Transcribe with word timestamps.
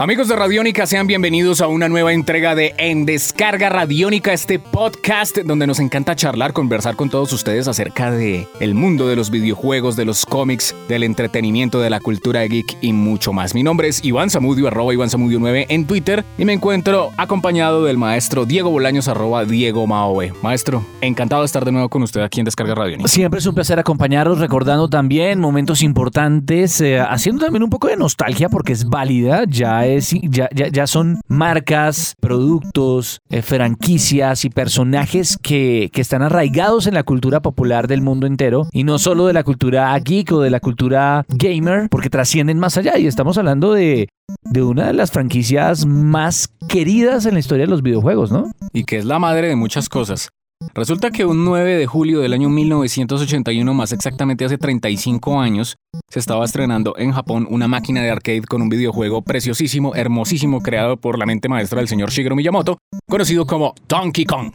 Amigos 0.00 0.28
de 0.28 0.36
Radiónica, 0.36 0.86
sean 0.86 1.06
bienvenidos 1.06 1.60
a 1.60 1.66
una 1.66 1.86
nueva 1.90 2.14
entrega 2.14 2.54
de 2.54 2.74
En 2.78 3.04
Descarga 3.04 3.68
Radiónica, 3.68 4.32
este 4.32 4.58
podcast 4.58 5.36
donde 5.36 5.66
nos 5.66 5.78
encanta 5.78 6.16
charlar, 6.16 6.54
conversar 6.54 6.96
con 6.96 7.10
todos 7.10 7.34
ustedes 7.34 7.68
acerca 7.68 8.10
de 8.10 8.48
el 8.60 8.74
mundo 8.74 9.06
de 9.06 9.14
los 9.14 9.30
videojuegos, 9.30 9.96
de 9.96 10.06
los 10.06 10.24
cómics, 10.24 10.74
del 10.88 11.02
entretenimiento, 11.02 11.80
de 11.80 11.90
la 11.90 12.00
cultura 12.00 12.42
geek 12.44 12.78
y 12.80 12.94
mucho 12.94 13.34
más. 13.34 13.54
Mi 13.54 13.62
nombre 13.62 13.88
es 13.88 14.02
Iván 14.02 14.30
Zamudio, 14.30 14.68
arroba 14.68 14.94
Iván 14.94 15.10
Zamudio 15.10 15.38
9 15.38 15.66
en 15.68 15.86
Twitter 15.86 16.24
y 16.38 16.46
me 16.46 16.54
encuentro 16.54 17.10
acompañado 17.18 17.84
del 17.84 17.98
maestro 17.98 18.46
Diego 18.46 18.70
Bolaños, 18.70 19.06
arroba 19.06 19.44
Diego 19.44 19.86
Maoe. 19.86 20.32
Maestro, 20.40 20.82
encantado 21.02 21.42
de 21.42 21.46
estar 21.46 21.66
de 21.66 21.72
nuevo 21.72 21.90
con 21.90 22.02
usted 22.02 22.22
aquí 22.22 22.40
en 22.40 22.46
Descarga 22.46 22.74
Radiónica. 22.74 23.06
Siempre 23.06 23.40
es 23.40 23.44
un 23.44 23.54
placer 23.54 23.78
acompañaros, 23.78 24.38
recordando 24.38 24.88
también 24.88 25.40
momentos 25.40 25.82
importantes, 25.82 26.80
eh, 26.80 26.98
haciendo 26.98 27.44
también 27.44 27.64
un 27.64 27.68
poco 27.68 27.88
de 27.88 27.98
nostalgia 27.98 28.48
porque 28.48 28.72
es 28.72 28.88
válida, 28.88 29.44
ya 29.46 29.89
ya, 29.98 30.86
son 30.86 31.20
marcas, 31.28 32.14
productos, 32.20 33.20
eh, 33.30 33.42
franquicias 33.42 34.44
y 34.44 34.50
personajes 34.50 35.36
que, 35.42 35.90
que 35.92 36.00
están 36.00 36.22
arraigados 36.22 36.86
en 36.86 36.94
la 36.94 37.02
cultura 37.02 37.40
popular 37.40 37.88
del 37.88 38.02
mundo 38.02 38.26
entero 38.26 38.66
y 38.72 38.84
no 38.84 38.98
solo 38.98 39.26
de 39.26 39.32
la 39.32 39.44
cultura 39.44 39.98
geek 39.98 40.32
o 40.32 40.40
de 40.40 40.50
la 40.50 40.60
cultura 40.60 41.24
gamer, 41.28 41.88
porque 41.90 42.10
trascienden 42.10 42.58
más 42.58 42.76
allá 42.76 42.98
y 42.98 43.06
estamos 43.06 43.38
hablando 43.38 43.72
de, 43.72 44.08
de 44.42 44.62
una 44.62 44.86
de 44.86 44.92
las 44.92 45.10
franquicias 45.10 45.86
más 45.86 46.48
queridas 46.68 47.26
en 47.26 47.34
la 47.34 47.40
historia 47.40 47.66
de 47.66 47.70
los 47.70 47.82
videojuegos, 47.82 48.30
¿no? 48.32 48.50
Y 48.72 48.84
que 48.84 48.98
es 48.98 49.04
la 49.04 49.18
madre 49.18 49.48
de 49.48 49.56
muchas 49.56 49.88
cosas. 49.88 50.30
Resulta 50.74 51.10
que 51.10 51.24
un 51.24 51.44
9 51.44 51.76
de 51.76 51.86
julio 51.86 52.20
del 52.20 52.32
año 52.32 52.48
1981, 52.48 53.74
más 53.74 53.92
exactamente 53.92 54.44
hace 54.44 54.58
35 54.58 55.40
años, 55.40 55.76
se 56.08 56.18
estaba 56.18 56.44
estrenando 56.44 56.94
en 56.96 57.12
Japón 57.12 57.46
una 57.50 57.66
máquina 57.66 58.02
de 58.02 58.10
arcade 58.10 58.42
con 58.42 58.62
un 58.62 58.68
videojuego 58.68 59.22
preciosísimo, 59.22 59.94
hermosísimo, 59.94 60.60
creado 60.60 60.96
por 60.96 61.18
la 61.18 61.26
mente 61.26 61.48
maestra 61.48 61.78
del 61.78 61.88
señor 61.88 62.10
Shigeru 62.10 62.36
Miyamoto, 62.36 62.78
conocido 63.08 63.46
como 63.46 63.74
Donkey 63.88 64.24
Kong. 64.24 64.52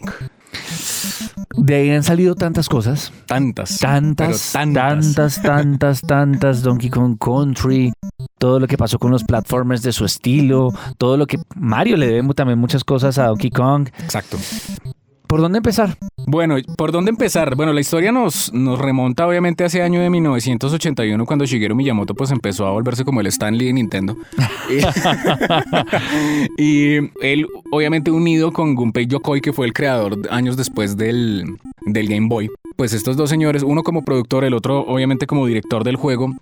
De 1.57 1.75
ahí 1.75 1.89
han 1.89 2.03
salido 2.03 2.35
tantas 2.35 2.69
cosas. 2.69 3.11
Tantas. 3.25 3.79
Tantas, 3.79 4.51
tantas, 4.51 5.41
tantas, 5.41 6.01
tantas, 6.01 6.61
Donkey 6.61 6.89
Kong 6.89 7.17
Country, 7.19 7.91
todo 8.38 8.59
lo 8.59 8.67
que 8.67 8.77
pasó 8.77 8.99
con 8.99 9.11
los 9.11 9.23
platformers 9.23 9.81
de 9.81 9.91
su 9.91 10.05
estilo, 10.05 10.72
todo 10.97 11.17
lo 11.17 11.25
que 11.27 11.39
Mario 11.55 11.97
le 11.97 12.07
debe 12.07 12.33
también 12.33 12.59
muchas 12.59 12.83
cosas 12.83 13.17
a 13.17 13.27
Donkey 13.27 13.49
Kong. 13.49 13.89
Exacto. 13.99 14.38
¿Por 15.36 15.41
dónde 15.41 15.58
empezar? 15.58 15.97
Bueno, 16.28 16.55
¿por 16.78 16.94
dónde 16.94 17.09
empezar? 17.09 17.58
Bueno, 17.58 17.73
la 17.73 17.81
historia 17.81 18.14
nos, 18.14 18.53
nos 18.53 18.80
remonta 18.80 19.28
obviamente 19.28 19.66
a 19.66 19.67
ese 19.67 19.81
año 19.81 20.00
de 20.00 20.09
1981 20.09 21.25
cuando 21.25 21.44
Shigeru 21.44 21.75
Miyamoto 21.75 22.16
pues 22.16 22.31
empezó 22.31 22.66
a 22.66 22.72
volverse 22.72 23.03
como 23.03 23.19
el 23.19 23.28
Stanley 23.28 23.67
de 23.67 23.73
Nintendo. 23.73 24.16
y, 26.58 27.00
él 27.19 27.47
obviamente 27.69 28.11
unido 28.11 28.53
con 28.53 28.75
Gunpei 28.75 29.08
Yokoi 29.08 29.41
que 29.41 29.52
fue 29.52 29.66
el 29.66 29.73
creador 29.73 30.22
años 30.30 30.56
después 30.56 30.95
del, 30.95 31.58
del 31.86 32.08
Game 32.08 32.30
Boy. 32.30 32.50
Pues 32.78 32.94
estos 32.94 33.17
dos 33.17 33.30
señores, 33.30 33.61
uno 33.61 33.83
como 33.83 34.06
productor, 34.06 34.45
el 34.45 34.53
otro 34.53 34.86
obviamente 34.88 35.28
como 35.28 35.45
director 35.47 35.83
del 35.83 35.97
juego, 35.97 36.33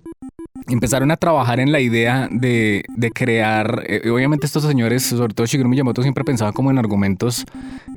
empezaron 0.67 1.11
a 1.11 1.17
trabajar 1.17 1.59
en 1.59 1.71
la 1.71 1.79
idea 1.79 2.27
de, 2.31 2.83
crear, 3.13 3.83
eh, 3.87 4.09
obviamente 4.09 4.45
estos 4.45 4.63
señores, 4.63 5.03
sobre 5.03 5.33
todo 5.33 5.45
Shigeru 5.45 5.69
Miyamoto, 5.69 6.01
siempre 6.01 6.23
pensaba 6.23 6.51
como 6.51 6.71
en 6.71 6.77
argumentos 6.77 7.45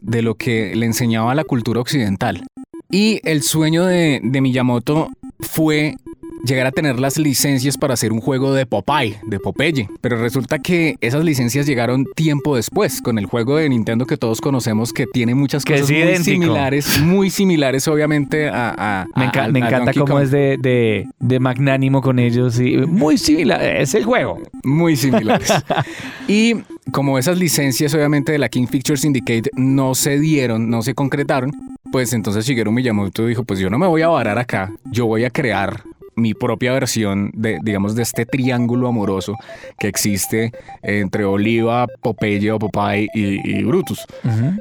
de 0.01 0.23
lo 0.23 0.35
que 0.35 0.75
le 0.75 0.87
enseñaba 0.87 1.35
la 1.35 1.45
cultura 1.45 1.81
occidental. 1.81 2.47
Y 2.91 3.21
el 3.25 3.43
sueño 3.43 3.85
de, 3.85 4.21
de 4.23 4.41
Miyamoto 4.41 5.11
fue 5.41 5.97
llegar 6.45 6.67
a 6.67 6.73
tener 6.73 6.99
las 7.01 7.19
licencias 7.19 7.77
para 7.79 7.95
hacer 7.95 8.13
un 8.13 8.21
juego 8.21 8.53
de 8.53 8.67
Popeye, 8.67 9.19
de 9.27 9.39
Popeye. 9.39 9.89
Pero 10.01 10.19
resulta 10.19 10.59
que 10.59 10.97
esas 11.01 11.25
licencias 11.25 11.67
llegaron 11.67 12.07
tiempo 12.15 12.57
después, 12.57 13.01
con 13.01 13.19
el 13.19 13.27
juego 13.27 13.57
de 13.57 13.69
Nintendo 13.69 14.07
que 14.07 14.17
todos 14.17 14.41
conocemos, 14.41 14.93
que 14.93 15.07
tiene 15.07 15.35
muchas 15.35 15.65
cosas 15.65 15.91
muy 15.91 16.17
similares, 16.17 17.01
muy 17.01 17.31
similares 17.31 17.89
obviamente 17.89 18.49
a... 18.49 19.07
me, 19.15 19.59
encanta 19.59 19.93
cómo 19.95 20.21
es 20.21 20.31
de, 20.31 21.07
magnánimo 21.41 22.01
con 22.01 22.19
ellos 22.19 22.59
y 22.61 22.77
muy 22.79 23.19
similar, 23.19 23.63
es 23.63 23.95
el 23.95 24.05
juego. 24.05 24.41
Muy 24.65 24.97
similares. 24.97 25.53
y 26.29 26.55
como 26.93 27.19
esas 27.19 27.39
licencias 27.39 27.95
obviamente 27.95 28.33
de 28.33 28.39
la 28.39 28.49
King 28.49 28.67
Pictures 28.67 29.01
Syndicate 29.01 29.51
no 29.55 29.95
se 29.95 30.19
dieron, 30.19 30.71
no 30.71 30.83
se 30.83 30.95
concretaron, 30.95 31.53
pues 31.93 32.13
entonces 32.13 32.47
Shigeru 32.47 32.73
Miyamoto 32.73 33.27
dijo, 33.27 33.45
pues 33.45 33.61
yo 33.61 33.71
no 33.71 33.79
me 33.79 33.87
voy 33.87 34.03
a 34.03 34.09
varar 34.09 34.39
acá, 34.39 34.73
yo 34.85 35.07
voy 35.07 35.25
a 35.25 35.31
crear 35.31 35.83
mi 36.17 36.35
propia 36.35 36.73
versión 36.73 37.31
de, 37.35 37.59
digamos, 37.63 37.95
de 37.95 38.03
este 38.03 38.27
triángulo 38.27 38.89
amoroso 38.89 39.35
que 39.79 39.89
existe 39.89 40.53
entre 40.83 41.25
Oliva, 41.25 41.87
Popeye 42.03 42.51
o 42.51 42.59
Popeye 42.59 43.09
y, 43.15 43.63
Brutus. 43.65 44.07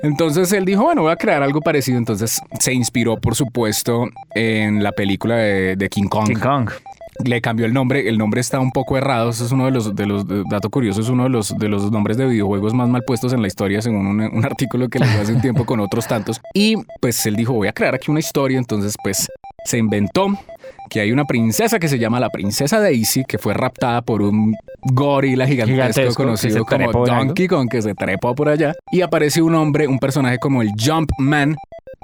Entonces 0.04 0.52
él 0.52 0.66
dijo, 0.66 0.84
bueno, 0.84 1.04
voy 1.04 1.12
a 1.12 1.16
crear 1.16 1.42
algo 1.44 1.62
parecido. 1.62 1.98
Entonces 1.98 2.42
se 2.60 2.74
inspiró, 2.74 3.18
por 3.18 3.36
supuesto, 3.36 4.08
en 4.34 4.84
la 4.84 4.92
película 4.92 5.36
de, 5.36 5.90
King 5.90 6.08
Kong. 6.08 6.28
King 6.28 6.36
Kong 6.36 6.70
le 7.24 7.42
cambió 7.42 7.66
el 7.66 7.74
nombre, 7.74 8.10
el 8.10 8.18
nombre 8.18 8.42
está 8.42 8.60
un 8.60 8.72
poco 8.72 8.98
errado, 8.98 9.30
eso 9.30 9.46
es 9.46 9.52
uno 9.52 9.66
de 9.66 9.72
los, 9.72 9.96
de 9.96 10.06
los 10.06 10.26
datos 10.50 10.70
curiosos, 10.70 11.06
es 11.06 11.10
uno 11.10 11.24
de 11.24 11.30
los, 11.30 11.58
de 11.58 11.70
los 11.70 11.92
nombres 11.92 12.18
de 12.18 12.26
videojuegos 12.26 12.74
más 12.74 12.90
mal 12.90 13.04
puestos 13.04 13.32
en 13.34 13.42
la 13.42 13.48
historia, 13.48 13.82
según 13.82 14.06
un, 14.06 14.46
artículo 14.46 14.90
que 14.90 15.00
le 15.00 15.08
dio 15.08 15.22
hace 15.22 15.34
un 15.34 15.42
tiempo 15.42 15.66
con 15.66 15.80
otros 15.80 16.08
tantos. 16.08 16.42
Y 16.54 16.76
pues 17.00 17.26
él 17.26 17.36
dijo, 17.36 17.54
voy 17.54 17.68
a 17.68 17.74
crear 17.74 17.96
aquí 17.96 18.12
una 18.12 18.20
historia, 18.20 18.58
entonces 18.58 18.96
pues 19.02 19.30
se 19.66 19.78
inventó 19.78 20.28
que 20.90 21.02
hay 21.02 21.12
una 21.12 21.26
princesa 21.26 21.80
que 21.80 21.88
se 21.88 21.98
llama 21.98 22.20
la 22.20 22.30
princesa 22.30 22.80
Daisy, 22.80 23.24
que 23.26 23.38
fue 23.38 23.54
raptada 23.54 24.02
por 24.04 24.22
un 24.22 24.56
gorila 24.82 25.48
gigantesco, 25.48 26.24
conocido 26.24 26.64
como 26.64 27.06
Donkey 27.06 27.48
Kong, 27.48 27.70
que 27.70 27.82
se 27.82 27.94
trepó 27.96 28.36
por 28.36 28.50
allá. 28.50 28.74
Y 28.92 29.02
aparece 29.02 29.42
un 29.42 29.56
hombre, 29.56 29.88
un 29.88 30.00
personaje 30.00 30.38
como 30.38 30.62
el 30.62 30.72
Jumpman, 30.80 31.56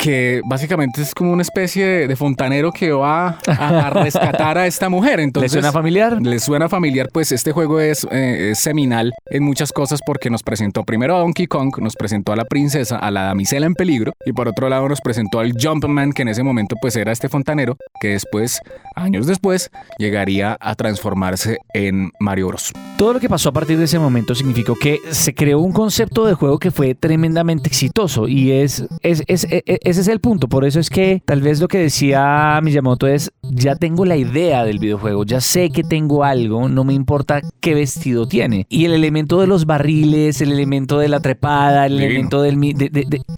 que 0.01 0.41
básicamente 0.45 1.01
es 1.01 1.13
como 1.13 1.31
una 1.31 1.43
especie 1.43 2.07
de, 2.07 2.15
fontanero 2.15 2.71
que 2.71 2.91
va 2.91 3.37
a, 3.47 3.89
rescatar 4.03 4.57
a 4.57 4.65
esta 4.65 4.89
mujer. 4.89 5.19
Entonces, 5.19 5.53
¿Le 5.53 5.61
suena 5.61 5.71
familiar? 5.71 6.21
Le 6.21 6.39
suena 6.39 6.69
familiar, 6.69 7.09
pues 7.13 7.31
este 7.31 7.51
juego 7.51 7.79
es, 7.79 8.07
eh, 8.11 8.53
seminal 8.55 9.13
en 9.29 9.43
muchas 9.43 9.71
cosas 9.71 9.99
porque 10.05 10.29
nos 10.29 10.43
presentó 10.43 10.83
primero 10.83 11.15
a 11.15 11.19
Donkey 11.19 11.47
Kong, 11.47 11.77
nos 11.79 11.95
presentó 11.95 12.31
a 12.33 12.35
la 12.35 12.45
princesa, 12.45 12.97
a 12.97 13.11
la 13.11 13.23
damisela 13.23 13.65
en 13.65 13.75
peligro, 13.75 14.13
y 14.25 14.33
por 14.33 14.47
otro 14.47 14.69
lado 14.69 14.89
nos 14.89 15.01
presentó 15.01 15.39
al 15.39 15.53
Jumpman, 15.59 16.13
que 16.13 16.23
en 16.23 16.29
ese 16.29 16.43
momento 16.43 16.75
pues 16.81 16.95
era 16.95 17.11
este 17.11 17.29
fontanero, 17.29 17.77
que 17.99 18.09
después, 18.09 18.59
años 18.95 19.27
después, 19.27 19.69
llegaría 19.99 20.57
a 20.59 20.75
transformarse 20.75 21.59
en 21.73 22.11
Mario 22.19 22.47
Bros. 22.47 22.71
Todo 22.97 23.13
lo 23.13 23.19
que 23.19 23.29
pasó 23.29 23.49
a 23.49 23.53
partir 23.53 23.77
de 23.77 23.85
ese 23.85 23.99
momento 23.99 24.33
significó 24.35 24.75
que 24.75 24.99
se 25.11 25.33
creó 25.33 25.59
un 25.59 25.73
concepto 25.73 26.25
de 26.25 26.33
juego 26.33 26.57
que 26.57 26.71
fue 26.71 26.95
tremendamente 26.95 27.67
exitoso 27.67 28.27
y 28.27 28.51
es, 28.51 28.85
es, 29.01 29.23
es, 29.27 29.47
es 29.49 29.90
ese 29.91 30.01
es 30.01 30.07
el 30.07 30.19
punto. 30.19 30.47
Por 30.47 30.65
eso 30.65 30.79
es 30.79 30.89
que 30.89 31.21
tal 31.25 31.41
vez 31.41 31.59
lo 31.59 31.67
que 31.67 31.77
decía 31.77 32.59
Miyamoto 32.63 33.07
es, 33.07 33.31
ya 33.53 33.75
tengo 33.75 34.05
la 34.05 34.15
idea 34.15 34.63
del 34.63 34.79
videojuego, 34.79 35.25
ya 35.25 35.41
sé 35.41 35.69
que 35.69 35.83
tengo 35.83 36.23
algo, 36.23 36.69
no 36.69 36.83
me 36.83 36.93
importa 36.93 37.41
qué 37.59 37.75
vestido 37.75 38.27
tiene. 38.27 38.65
Y 38.69 38.85
el 38.85 38.93
elemento 38.93 39.39
de 39.41 39.47
los 39.47 39.65
barriles, 39.65 40.41
el 40.41 40.51
elemento 40.51 40.99
de 40.99 41.09
la 41.09 41.19
trepada, 41.19 41.85
el 41.85 42.01
elemento 42.01 42.41
del... 42.41 42.57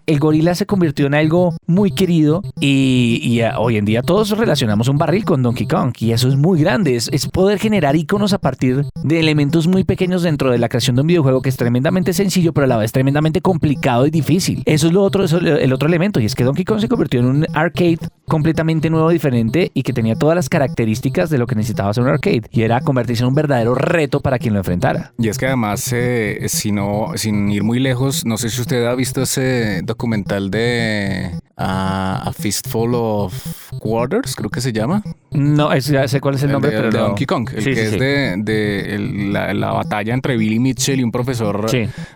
el 0.05 0.19
gorila 0.19 0.55
se 0.55 0.65
convirtió 0.65 1.07
en 1.07 1.15
algo 1.15 1.55
muy 1.65 1.91
querido 1.91 2.41
y, 2.59 3.41
hoy 3.57 3.77
en 3.77 3.85
día 3.85 4.01
todos 4.01 4.29
relacionamos 4.37 4.87
un 4.87 4.97
barril 4.97 5.25
con 5.25 5.41
Donkey 5.41 5.67
Kong 5.67 5.93
y 5.99 6.11
eso 6.11 6.27
es 6.27 6.35
muy 6.35 6.59
grande. 6.59 6.95
Es, 6.95 7.09
es 7.11 7.27
poder 7.27 7.59
generar 7.59 7.95
iconos 7.95 8.33
a 8.33 8.37
partir 8.37 8.85
de 9.03 9.19
elementos 9.19 9.67
muy 9.67 9.83
pequeños 9.83 10.23
dentro 10.23 10.51
de 10.51 10.57
la 10.57 10.69
creación 10.69 10.95
de 10.95 11.01
un 11.01 11.07
videojuego 11.07 11.41
que 11.41 11.49
es 11.49 11.57
tremendamente 11.57 12.13
sencillo, 12.13 12.53
pero 12.53 12.65
a 12.65 12.67
la 12.67 12.77
vez 12.77 12.91
tremendamente 12.91 13.41
complicado 13.41 14.05
y 14.05 14.11
difícil. 14.11 14.61
Eso 14.65 14.87
es 14.87 14.93
lo 14.93 15.01
otro, 15.01 15.23
eso 15.23 15.37
es 15.37 15.61
el 15.63 15.73
otro 15.73 15.87
elemento 15.87 16.19
y 16.19 16.25
es 16.25 16.35
que 16.35 16.43
Donkey 16.43 16.65
Kong 16.65 16.79
se 16.79 16.87
convirtió 16.87 17.19
en 17.19 17.25
un 17.25 17.47
arcade 17.53 17.99
completamente 18.27 18.89
nuevo, 18.89 19.09
diferente 19.09 19.71
y 19.73 19.83
que 19.83 19.93
tenía 19.93 20.15
todas 20.15 20.35
las 20.35 20.49
características 20.49 21.29
de 21.29 21.37
lo 21.37 21.47
que 21.47 21.55
necesitaba 21.55 21.93
ser 21.93 22.03
un 22.03 22.09
arcade. 22.09 22.43
Y 22.51 22.61
era 22.61 22.81
convertirse 22.81 23.23
en 23.23 23.29
un 23.29 23.35
verdadero 23.35 23.75
reto 23.75 24.21
para 24.21 24.39
quien 24.39 24.53
lo 24.53 24.59
enfrentara. 24.59 25.13
Y 25.17 25.29
es 25.29 25.37
que 25.37 25.47
además, 25.47 25.91
eh, 25.93 26.45
si 26.47 26.71
no, 26.71 27.11
sin 27.15 27.49
ir 27.49 27.63
muy 27.63 27.79
lejos, 27.79 28.25
no 28.25 28.37
sé 28.37 28.49
si 28.49 28.61
usted 28.61 28.85
ha 28.85 28.95
visto 28.95 29.21
ese 29.21 29.81
documental 29.83 30.49
de 30.49 31.31
a, 31.57 32.31
Fistful 32.37 32.91
of 32.95 33.71
Quarters, 33.79 34.35
creo 34.35 34.49
que 34.49 34.61
se 34.61 34.73
llama. 34.73 35.03
No, 35.31 35.69
sé 35.81 36.21
cuál 36.21 36.35
es 36.35 36.43
el 36.43 36.51
nombre, 36.51 36.71
pero 36.71 36.91
de 36.91 36.97
Donkey 36.97 37.25
Kong, 37.25 37.49
el 37.55 37.63
que 37.63 37.83
es 37.83 37.91
de, 37.91 39.53
la, 39.53 39.71
batalla 39.71 40.13
entre 40.13 40.37
Billy 40.37 40.59
Mitchell 40.59 40.99
y 40.99 41.03
un 41.03 41.11
profesor 41.11 41.65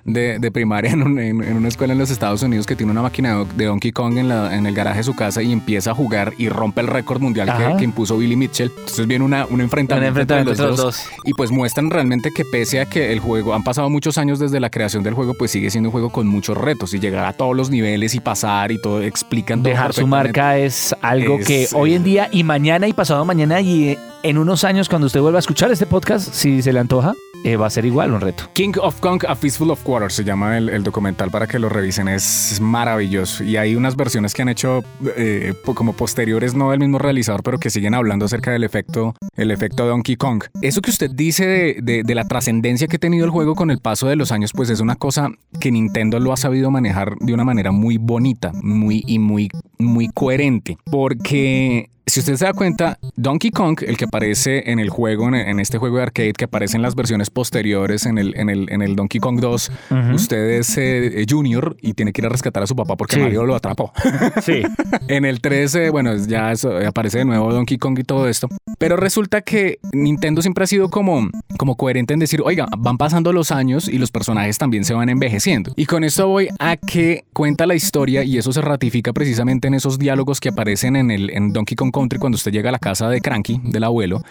de, 0.06 0.52
primaria 0.52 0.92
en, 0.92 1.02
una 1.02 1.68
escuela 1.68 1.94
en 1.94 2.00
los 2.00 2.12
Estados 2.12 2.42
Unidos 2.44 2.66
que 2.66 2.76
tiene 2.76 2.92
una 2.92 3.02
máquina 3.02 3.44
de 3.56 3.66
Donkey 3.66 3.92
Kong 3.92 4.18
en, 4.18 4.30
la, 4.30 4.56
en 4.56 4.66
el 4.66 4.74
garaje 4.74 4.98
de 4.98 5.04
su 5.04 5.16
casa 5.16 5.42
y 5.42 5.52
empieza 5.52 5.92
a 5.92 5.94
jugar 5.94 6.07
jugar 6.08 6.34
y 6.38 6.48
rompe 6.50 6.82
el 6.82 6.88
récord 6.88 7.22
mundial 7.22 7.76
que, 7.78 7.84
impuso 7.84 8.18
Billy 8.18 8.36
Mitchell. 8.36 8.72
Entonces 8.78 9.08
viene 9.08 9.26
una, 9.26 9.46
un 9.46 9.60
enfrentamiento, 9.62 10.14
Un 10.14 10.22
enfrentamiento 10.22 10.52
entre 10.52 10.66
los 10.66 10.76
entre 10.78 10.86
dos, 10.86 10.96
los 10.96 11.10
dos. 11.12 11.22
y 11.26 11.34
pues 11.34 11.52
muestran 11.52 11.90
realmente 11.90 12.30
que 12.36 12.46
pese 12.46 12.80
a 12.80 12.86
que 12.86 13.12
el 13.12 13.20
juego, 13.20 13.54
han 13.54 13.64
pasado 13.64 13.90
muchos 13.90 14.18
años 14.18 14.40
desde 14.40 14.60
la 14.60 14.70
creación 14.70 15.04
del 15.04 15.14
juego, 15.14 15.34
pues 15.34 15.52
sigue 15.52 15.70
siendo 15.70 15.90
un 15.90 15.92
juego 15.92 16.10
con 16.10 16.28
muchos 16.28 16.58
retos 16.58 16.94
y 16.94 17.00
llegar 17.00 17.26
a 17.26 17.34
todos 17.34 17.56
los 17.56 17.70
niveles 17.70 18.16
y 18.16 18.20
pasar 18.20 18.72
y 18.72 18.82
todo, 18.82 19.02
explican 19.02 19.60
todo 19.62 19.70
Dejar 19.70 19.94
su 19.94 20.08
marca 20.08 20.58
es 20.58 20.96
algo 21.02 21.38
Es- 21.40 21.46
que 21.48 21.68
hoy 21.74 21.94
en 21.96 22.04
día 22.04 22.30
y 22.32 22.44
mañana 22.44 22.88
y 22.88 22.94
pasado 22.94 23.26
mañana 23.26 23.60
y 23.62 23.90
eh, 23.90 24.00
en 24.24 24.38
unos 24.38 24.64
años 24.64 24.90
cuando 24.90 25.08
usted 25.08 25.22
vuelva 25.22 25.40
a 25.40 25.42
escuchar 25.42 25.72
este 25.72 25.86
podcast, 25.86 26.34
si 26.34 26.62
se 26.62 26.74
le 26.74 26.80
antoja, 26.80 27.14
eh, 27.44 27.56
va 27.56 27.68
a 27.68 27.70
ser 27.70 27.86
igual 27.86 28.12
un 28.12 28.20
reto. 28.22 28.46
King 28.54 28.74
of 28.82 29.00
Kong, 29.00 29.24
A 29.28 29.36
Fistful 29.36 29.70
of 29.70 29.82
Quarters 29.84 30.16
se 30.16 30.24
llama 30.24 30.58
el, 30.58 30.84
documental 30.84 31.30
para 31.30 31.48
que 31.48 31.60
lo 31.60 31.70
revisen. 31.70 32.08
Es 32.08 32.60
maravilloso. 32.62 33.44
Y 33.44 33.58
hay 33.58 33.76
unas 33.76 33.96
versiones 33.96 34.34
que 34.34 34.42
han 34.42 34.50
hecho 34.50 34.84
eh, 35.16 35.54
como 35.76 35.94
posteriores, 35.94 36.56
no 36.56 36.72
del 36.72 36.80
mismo 36.80 36.98
realizador, 36.98 37.44
pero 37.44 37.60
que 37.60 37.70
siguen 37.70 37.94
hablando 37.94 38.26
acerca 38.26 38.52
del 38.52 38.64
efecto, 38.64 39.14
el 39.36 39.52
efecto 39.52 39.86
Donkey 39.86 40.16
Kong. 40.16 40.44
Eso 40.62 40.82
que 40.82 40.90
usted 40.90 41.12
dice 41.12 41.46
de, 41.46 41.78
de- 41.82 42.04
de 42.04 42.16
la 42.16 42.26
trascendencia 42.28 42.88
que 42.88 42.96
ha 42.96 43.00
tenido 43.00 43.26
el 43.26 43.32
juego 43.32 43.56
con 43.56 43.70
el 43.72 43.80
paso 43.80 44.08
de 44.08 44.16
los 44.16 44.32
años, 44.32 44.52
pues 44.54 44.70
es 44.70 44.80
una 44.80 44.96
cosa 44.96 45.30
que 45.60 45.72
Nintendo 45.72 46.20
lo 46.20 46.34
ha 46.34 46.38
sabido 46.38 46.72
manejar 46.72 47.16
de 47.20 47.34
una 47.34 47.44
manera 47.44 47.72
muy 47.72 47.98
bonita, 47.98 48.52
muy 48.64 49.04
y 49.08 49.20
muy, 49.20 49.50
muy 49.78 50.08
coherente. 50.14 50.78
Porque 50.92 51.90
si 52.08 52.22
usted 52.22 52.36
se 52.38 52.46
da 52.46 52.54
cuenta, 52.54 52.98
Donkey 53.18 53.52
Kong, 53.52 53.80
el 53.86 53.98
que 53.98 54.06
aparece 54.06 54.72
en 54.72 54.80
el 54.80 54.90
juego, 54.90 55.28
en, 55.28 55.60
este 55.60 55.78
juego 55.78 55.98
de 55.98 56.04
arcade, 56.04 56.34
que 56.34 56.46
aparece 56.46 56.78
en 56.78 56.82
las 56.82 56.96
versiones 56.96 57.30
posteriores, 57.30 58.06
en 58.06 58.18
el, 58.18 58.34
en 58.38 58.50
el, 58.50 58.72
en 58.72 58.82
el 58.82 58.96
Donkey 58.96 59.20
Kong 59.20 59.40
2, 59.42 59.72
Ujú. 59.92 60.14
usted 60.16 60.52
es 60.52 60.78
eh, 60.78 61.26
Junior 61.30 61.76
y 61.82 61.94
tiene 61.94 62.14
que 62.14 62.22
ir 62.22 62.26
a 62.26 62.30
rescatar 62.30 62.64
a 62.64 62.68
su 62.68 62.76
papá 62.76 62.96
porque 62.96 63.16
Sí. 63.18 63.22
Mario 63.22 63.46
lo 63.46 63.56
atrapó. 63.56 63.92
Sí. 64.42 64.62
En 65.08 65.26
el 65.26 65.42
13, 65.42 65.90
bueno, 65.90 66.16
ya 66.16 66.52
eso, 66.52 66.80
eh, 66.80 66.86
aparece 66.88 67.20
de 67.20 67.26
nuevo 67.26 67.52
Donkey 67.54 67.78
Kong 67.78 68.00
y 68.00 68.04
todo 68.04 68.28
esto. 68.30 68.48
Pero 68.78 68.96
resulta 68.96 69.42
que 69.42 69.80
Nintendo 69.92 70.42
siempre 70.42 70.64
ha 70.64 70.68
sido 70.68 70.90
como, 70.90 71.30
como 71.58 71.76
coherente 71.76 72.14
en 72.14 72.20
decir, 72.20 72.42
oiga, 72.44 72.68
van 72.78 72.98
pasando 72.98 73.34
los 73.34 73.52
años 73.52 73.88
y 73.90 73.98
los 73.98 74.12
personajes 74.12 74.58
también 74.58 74.86
se 74.86 74.94
van 74.94 75.10
envejeciendo. 75.10 75.74
Y 75.76 75.86
con 75.86 76.04
esto 76.04 76.28
voy 76.28 76.48
a 76.60 76.78
que 76.78 77.26
cuenta 77.34 77.66
la 77.66 77.76
historia 77.76 78.24
y 78.24 78.38
eso 78.38 78.54
se 78.54 78.62
ratifica 78.62 79.12
precisamente 79.14 79.68
en 79.68 79.74
esos 79.74 79.98
diálogos 80.00 80.40
que 80.40 80.50
aparecen 80.50 80.96
en 80.96 81.12
el 81.12 81.30
en 81.32 81.52
Donkey 81.52 81.76
Kong 81.76 81.92
Country 81.98 82.20
cuando 82.20 82.36
usted 82.36 82.52
llega 82.52 82.70
a 82.70 82.72
la 82.72 82.80
casa 82.80 83.10
de 83.10 83.22
Cranky, 83.22 83.60
del 83.64 83.84
abuelo. 83.84 84.22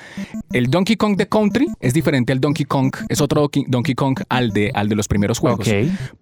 El 0.53 0.67
Donkey 0.71 0.97
Kong 0.97 1.17
de 1.17 1.27
Country 1.29 1.67
es 1.81 1.93
diferente 1.95 2.33
al 2.33 2.41
Donkey 2.41 2.65
Kong, 2.67 2.95
es 3.09 3.21
otro 3.21 3.49
Donkey- 3.69 3.95
Kong 3.95 4.19
al 4.29 4.53
de, 4.53 4.71
al 4.75 4.89
de 4.89 4.95
los 4.97 5.09
primeros 5.09 5.39
juegos. 5.39 5.67
Ok. 5.69 5.75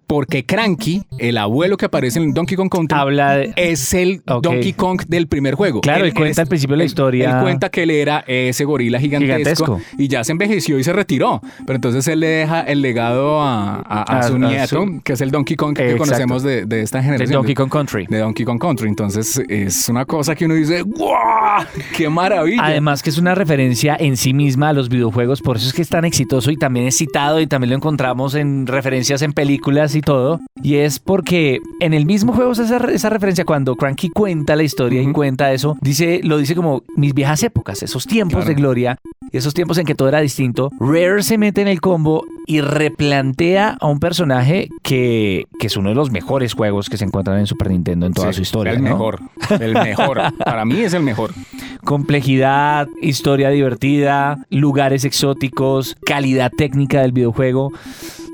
Porque 0.07 0.45
Cranky, 0.45 1.03
el 1.17 1.37
abuelo 1.37 1.77
que 1.77 1.85
aparece 1.85 2.19
en 2.19 2.33
Donkey 2.33 2.55
Kong 2.55 2.69
Country, 2.69 2.97
Habla 2.97 3.37
de... 3.37 3.53
es 3.55 3.93
el. 3.93 4.21
Donkey 4.25 4.73
Kong 4.73 5.01
del 5.07 5.27
primer 5.27 5.55
juego. 5.55 5.81
Claro, 5.81 6.05
él 6.05 6.13
cuenta 6.13 6.41
al 6.43 6.47
principio 6.47 6.73
de 6.73 6.77
la 6.77 6.83
él- 6.83 6.87
historia. 6.87 7.37
Él 7.37 7.41
cuenta 7.43 7.69
que 7.69 7.83
él 7.83 7.91
era 7.91 8.23
ese 8.27 8.65
gorila 8.65 8.99
gigantesco, 8.99 9.77
Gigantesco. 9.77 9.81
y 9.97 10.07
ya 10.07 10.23
se 10.23 10.31
envejeció 10.31 10.77
y 10.79 10.83
se 10.83 10.93
retiró. 10.93 11.41
Pero 11.65 11.75
entonces 11.75 12.07
él 12.07 12.19
le 12.19 12.27
deja 12.27 12.61
el 12.61 12.81
legado 12.81 13.41
a, 13.41 13.75
a- 13.77 13.81
a 14.15 14.19
A- 14.19 14.23
su 14.23 14.37
nieto, 14.37 14.67
su- 14.85 15.01
que 15.03 15.13
es 15.13 15.21
el 15.21 15.31
Donkey 15.31 15.55
Kong 15.55 15.75
que 15.75 15.83
Exacto. 15.83 16.03
conocemos 16.05 16.43
de, 16.43 16.65
de 16.65 16.81
esta 16.81 16.99
de 16.99 17.03
generación. 17.05 17.33
Donkey 17.39 17.55
Kong 17.55 17.69
Country. 17.71 18.05
de 18.07 18.19
Donkey 18.19 18.45
Kong 18.45 18.59
Country. 18.59 18.87
Entonces 18.89 19.41
es 19.49 19.89
una 19.89 20.05
cosa 20.05 20.35
que 20.35 20.45
uno 20.45 20.53
dice, 20.53 20.81
¡guau! 20.83 21.65
¡Qué 21.95 22.09
maravilla! 22.09 22.63
Además 22.63 23.01
que 23.01 23.09
es 23.09 23.17
una 23.17 23.33
referencia 23.33 23.97
en 24.05 24.17
sí 24.17 24.33
misma 24.33 24.69
a 24.69 24.73
los 24.73 24.89
videojuegos, 24.89 25.41
por 25.41 25.57
eso 25.57 25.67
es 25.67 25.73
que 25.73 25.81
es 25.81 25.89
tan 25.89 26.05
exitoso 26.05 26.51
y 26.51 26.57
también 26.57 26.85
es 26.87 26.97
citado 26.97 27.39
y 27.39 27.47
también 27.47 27.71
lo 27.71 27.75
encontramos 27.75 28.35
en 28.35 28.67
referencias 28.67 29.21
en 29.21 29.33
películas 29.33 29.95
y 29.95 30.01
todo. 30.01 30.39
Y 30.61 30.75
es 30.75 30.99
porque 30.99 31.59
en 31.79 31.93
el 31.93 32.05
mismo 32.05 32.33
juego 32.33 32.51
es 32.51 32.59
esa, 32.59 32.77
esa 32.91 33.09
referencia 33.09 33.45
cuando 33.45 33.75
Cranky 33.75 34.09
cuenta 34.09 34.55
la 34.55 34.63
historia 34.63 35.01
y 35.01 35.11
cuenta 35.11 35.51
eso, 35.53 35.77
dice, 35.81 36.21
lo 36.23 36.37
dice 36.37 36.55
como 36.55 36.83
mis 36.95 37.13
viejas 37.13 37.43
épocas, 37.43 37.83
esos 37.83 38.05
tiempos 38.05 38.35
Claro. 38.35 38.47
de 38.49 38.55
gloria, 38.55 38.97
esos 39.31 39.53
tiempos 39.53 39.77
en 39.77 39.85
que 39.85 39.95
todo 39.95 40.07
era 40.07 40.21
distinto. 40.21 40.71
Rare 40.79 41.21
se 41.23 41.37
mete 41.37 41.61
en 41.61 41.67
el 41.67 41.81
combo 41.81 42.23
y 42.47 42.61
replantea 42.61 43.77
a 43.79 43.87
un 43.87 43.99
personaje 43.99 44.69
que, 44.83 45.45
que 45.59 45.67
es 45.67 45.77
uno 45.77 45.89
de 45.89 45.95
los 45.95 46.11
mejores 46.11 46.53
juegos 46.53 46.89
que 46.89 46.97
se 46.97 47.05
encuentran 47.05 47.39
en 47.39 47.47
Super 47.47 47.69
Nintendo 47.71 48.05
en 48.05 48.13
toda 48.13 48.29
Sí, 48.31 48.37
su 48.37 48.41
historia. 48.43 48.73
El 48.73 48.83
¿no? 48.83 48.89
mejor. 48.91 49.19
El 49.59 49.73
mejor. 49.73 50.21
Para 50.45 50.63
mí 50.65 50.79
es 50.79 50.93
el 50.93 51.03
mejor. 51.03 51.31
complejidad, 51.83 52.87
historia 53.01 53.49
divertida, 53.49 54.45
lugares 54.49 55.05
exóticos, 55.05 55.95
calidad 56.05 56.51
técnica 56.55 57.01
del 57.01 57.11
videojuego. 57.11 57.71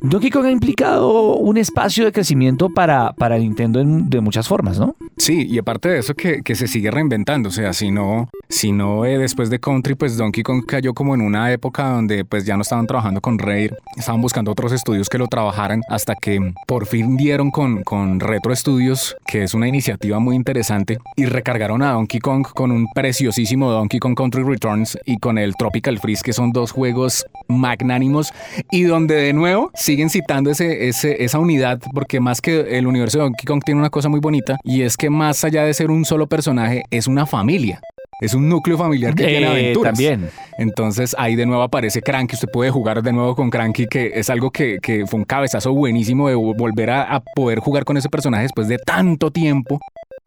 Donkey 0.03 0.31
Kong 0.31 0.45
ha 0.45 0.51
implicado 0.51 1.35
un 1.35 1.57
espacio 1.57 2.05
de 2.05 2.11
crecimiento 2.11 2.69
para, 2.69 3.13
para 3.13 3.37
Nintendo 3.37 3.79
en- 3.79 4.09
de 4.09 4.19
muchas 4.19 4.47
formas, 4.47 4.79
¿no? 4.79 4.95
Sí, 5.21 5.45
y 5.47 5.59
aparte 5.59 5.87
de 5.87 5.99
eso 5.99 6.15
que, 6.15 6.41
que 6.41 6.55
se 6.55 6.67
sigue 6.67 6.89
reinventando, 6.89 7.49
o 7.49 7.51
sea, 7.51 7.73
si 7.73 7.91
no, 7.91 8.27
si 8.49 8.71
no 8.71 9.05
eh, 9.05 9.19
después 9.19 9.51
de 9.51 9.59
Country, 9.59 9.93
pues 9.93 10.17
Donkey 10.17 10.41
Kong 10.41 10.65
cayó 10.65 10.95
como 10.95 11.13
en 11.13 11.21
una 11.21 11.51
época 11.51 11.89
donde 11.89 12.25
pues 12.25 12.43
ya 12.43 12.55
no 12.55 12.63
estaban 12.63 12.87
trabajando 12.87 13.21
con 13.21 13.37
Rare, 13.37 13.69
estaban 13.95 14.19
buscando 14.19 14.49
otros 14.49 14.71
estudios 14.71 15.09
que 15.09 15.19
lo 15.19 15.27
trabajaran 15.27 15.83
hasta 15.89 16.15
que 16.15 16.55
por 16.65 16.87
fin 16.87 17.17
dieron 17.17 17.51
con, 17.51 17.83
con 17.83 18.19
Retro 18.19 18.55
Studios, 18.55 19.15
que 19.27 19.43
es 19.43 19.53
una 19.53 19.67
iniciativa 19.67 20.17
muy 20.17 20.35
interesante, 20.35 20.97
y 21.15 21.25
recargaron 21.25 21.83
a 21.83 21.91
Donkey 21.91 22.19
Kong 22.19 22.47
con 22.55 22.71
un 22.71 22.87
preciosísimo 22.91 23.69
Donkey 23.69 23.99
Kong 23.99 24.15
Country 24.15 24.41
Returns 24.41 24.97
y 25.05 25.19
con 25.19 25.37
el 25.37 25.55
Tropical 25.55 25.99
Freeze, 25.99 26.23
que 26.23 26.33
son 26.33 26.51
dos 26.51 26.71
juegos 26.71 27.27
magnánimos 27.47 28.33
y 28.71 28.83
donde 28.83 29.15
de 29.15 29.33
nuevo 29.33 29.71
siguen 29.73 30.09
citando 30.09 30.49
ese, 30.51 30.87
ese, 30.87 31.23
esa 31.23 31.39
unidad, 31.39 31.79
porque 31.93 32.19
más 32.19 32.41
que 32.41 32.77
el 32.77 32.87
universo 32.87 33.19
de 33.19 33.23
Donkey 33.25 33.45
Kong 33.45 33.61
tiene 33.63 33.79
una 33.79 33.89
cosa 33.89 34.09
muy 34.09 34.19
bonita 34.19 34.57
y 34.63 34.81
es 34.83 34.97
que 34.97 35.09
más 35.09 35.43
allá 35.43 35.63
de 35.63 35.73
ser 35.73 35.91
un 35.91 36.05
solo 36.05 36.27
personaje, 36.27 36.83
es 36.91 37.07
una 37.07 37.25
familia. 37.25 37.79
Es 38.21 38.35
un 38.35 38.47
núcleo 38.47 38.77
familiar 38.77 39.15
que 39.15 39.25
tiene 39.25 39.47
Eh, 39.47 39.49
aventuras. 39.49 39.93
También. 39.93 40.29
Entonces 40.59 41.15
ahí 41.17 41.35
de 41.35 41.47
nuevo 41.47 41.63
aparece 41.63 42.03
Cranky. 42.03 42.35
Usted 42.35 42.49
puede 42.53 42.69
jugar 42.69 43.01
de 43.01 43.11
nuevo 43.11 43.35
con 43.35 43.49
Cranky, 43.49 43.87
que 43.87 44.11
es 44.13 44.29
algo 44.29 44.51
que, 44.51 44.77
que 44.79 45.07
fue 45.07 45.19
un 45.19 45.25
cabezazo 45.25 45.73
buenísimo 45.73 46.29
de 46.29 46.35
volver 46.35 46.91
a, 46.91 47.15
a 47.15 47.23
poder 47.35 47.57
jugar 47.57 47.83
con 47.83 47.97
ese 47.97 48.09
personaje 48.09 48.43
después 48.43 48.67
de 48.67 48.77
tanto 48.77 49.31
tiempo. 49.31 49.79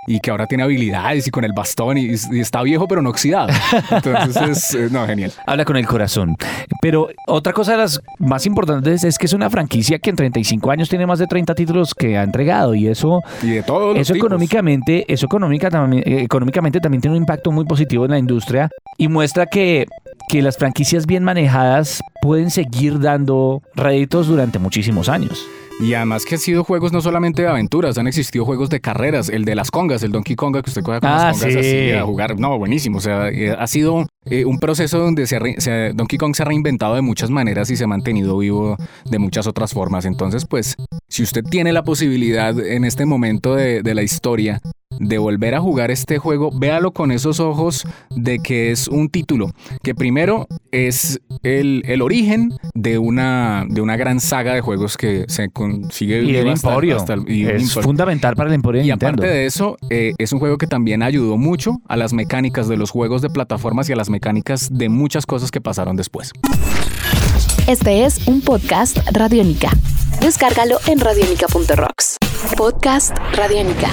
Y 0.06 0.20
que 0.20 0.30
ahora 0.30 0.46
tiene 0.46 0.62
habilidades 0.64 1.26
y 1.26 1.30
con 1.30 1.44
el 1.44 1.52
bastón 1.52 1.96
y, 1.98 2.10
y 2.32 2.40
está 2.40 2.62
viejo 2.62 2.86
pero 2.88 3.00
no 3.02 3.10
oxidado. 3.10 3.48
Entonces 3.90 4.36
es, 4.48 4.74
eh, 4.74 4.88
no, 4.90 5.06
genial. 5.06 5.32
Habla 5.46 5.64
con 5.64 5.76
el 5.76 5.86
corazón. 5.86 6.36
Pero 6.80 7.08
otra 7.26 7.52
cosa 7.52 7.72
de 7.72 7.78
las 7.78 8.00
más 8.18 8.46
importantes 8.46 9.04
es 9.04 9.16
que 9.18 9.26
es 9.26 9.32
una 9.32 9.48
franquicia 9.50 9.98
que 9.98 10.10
en 10.10 10.16
35 10.16 10.70
años 10.70 10.88
tiene 10.88 11.06
más 11.06 11.18
de 11.18 11.26
30 11.26 11.54
títulos 11.54 11.94
que 11.94 12.18
ha 12.18 12.22
entregado 12.22 12.74
y 12.74 12.88
eso 12.88 13.22
Y 13.42 13.48
de 13.50 13.62
todos 13.62 13.96
Eso 13.96 14.12
tipos. 14.12 14.26
económicamente, 14.26 15.04
eso 15.12 15.26
económica 15.26 15.70
también- 15.70 16.02
eh, 16.06 16.22
económicamente 16.22 16.80
también 16.80 17.00
tiene 17.00 17.16
un 17.16 17.22
impacto 17.22 17.50
muy 17.50 17.64
positivo 17.64 18.04
en 18.04 18.10
la 18.10 18.18
industria 18.18 18.68
y 18.98 19.08
muestra 19.08 19.46
que, 19.46 19.86
que 20.28 20.42
las 20.42 20.56
franquicias 20.58 21.06
bien 21.06 21.24
manejadas 21.24 22.00
pueden 22.20 22.50
seguir 22.50 23.00
dando 23.00 23.62
réditos 23.74 24.26
durante 24.28 24.58
muchísimos 24.58 25.08
años. 25.08 25.44
Y 25.80 25.92
además 25.94 26.24
que 26.24 26.36
han 26.36 26.40
sido 26.40 26.62
juegos 26.64 26.92
no 26.92 27.00
solamente 27.00 27.42
de 27.42 27.48
aventuras, 27.48 27.98
han 27.98 28.06
existido 28.06 28.44
juegos 28.44 28.70
de 28.70 28.80
carreras, 28.80 29.28
el 29.28 29.44
de 29.44 29.54
las 29.56 29.70
congas, 29.72 30.02
el 30.04 30.12
Donkey 30.12 30.36
Konga 30.36 30.62
que 30.62 30.70
usted 30.70 30.82
juega 30.82 31.00
con 31.00 31.10
Ah, 31.10 31.26
las 31.32 31.38
congas 31.38 31.52
sí. 31.52 31.58
así 31.58 31.90
a 31.92 32.02
jugar, 32.04 32.38
no, 32.38 32.56
buenísimo, 32.58 32.98
o 32.98 33.00
sea, 33.00 33.28
eh, 33.28 33.54
ha 33.58 33.66
sido 33.66 34.06
eh, 34.24 34.44
un 34.44 34.60
proceso 34.60 34.98
donde 35.00 35.26
se, 35.26 35.38
re- 35.40 35.92
Donkey 35.94 36.16
Kong 36.16 36.34
se 36.34 36.42
ha 36.42 36.46
reinventado 36.46 36.94
de 36.94 37.02
muchas 37.02 37.28
maneras 37.28 37.70
y 37.70 37.76
se 37.76 37.84
ha 37.84 37.88
mantenido 37.88 38.38
vivo 38.38 38.76
de 39.04 39.18
muchas 39.18 39.46
otras 39.48 39.72
formas, 39.72 40.04
entonces 40.04 40.46
pues 40.48 40.76
si 41.08 41.22
usted 41.24 41.42
tiene 41.42 41.72
la 41.72 41.82
posibilidad 41.82 42.58
en 42.58 42.84
este 42.84 43.04
momento 43.04 43.54
de, 43.56 43.82
de 43.82 43.94
la 43.94 44.02
historia 44.02 44.60
de 45.00 45.18
volver 45.18 45.54
a 45.54 45.60
jugar 45.60 45.90
este 45.90 46.18
juego, 46.18 46.50
véalo 46.52 46.92
con 46.92 47.10
esos 47.10 47.40
ojos 47.40 47.86
de 48.10 48.38
que 48.38 48.70
es 48.70 48.88
un 48.88 49.08
título, 49.08 49.50
que 49.82 49.94
primero 49.94 50.46
es 50.72 51.20
el, 51.42 51.82
el 51.86 52.02
origen 52.02 52.52
de 52.74 52.98
una, 52.98 53.64
de 53.68 53.80
una 53.80 53.96
gran 53.96 54.20
saga 54.20 54.54
de 54.54 54.60
juegos 54.60 54.96
que 54.96 55.24
se 55.28 55.48
consigue 55.50 56.22
Y 56.22 56.36
el 56.36 56.48
hasta- 56.48 56.68
Emporio 56.70 56.96
hasta 56.96 57.14
el- 57.14 57.30
y 57.30 57.44
el 57.44 57.56
es 57.56 57.62
Emporio. 57.64 57.82
fundamental 57.82 58.36
para 58.36 58.48
el 58.48 58.54
Emporio 58.54 58.80
de 58.80 58.86
Y 58.86 58.90
Nintendo. 58.90 59.22
aparte 59.22 59.26
de 59.34 59.46
eso, 59.46 59.76
eh, 59.90 60.14
es 60.18 60.32
un 60.32 60.38
juego 60.38 60.58
que 60.58 60.66
también 60.66 61.02
ayudó 61.02 61.36
mucho 61.36 61.80
a 61.88 61.96
las 61.96 62.12
mecánicas 62.12 62.68
de 62.68 62.76
los 62.76 62.90
juegos 62.90 63.22
de 63.22 63.30
plataformas 63.30 63.88
y 63.88 63.92
a 63.92 63.96
las 63.96 64.10
mecánicas 64.10 64.68
de 64.72 64.88
muchas 64.88 65.26
cosas 65.26 65.50
que 65.50 65.60
pasaron 65.60 65.96
después. 65.96 66.32
Este 67.66 68.04
es 68.04 68.26
un 68.28 68.40
podcast 68.42 68.98
Radiónica. 69.12 69.70
Descárgalo 70.20 70.76
en 70.86 71.00
radiónica.rocks. 71.00 72.16
Podcast 72.56 73.16
Radiónica. 73.34 73.90